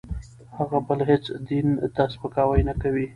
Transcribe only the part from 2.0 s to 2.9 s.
سپکاوی نه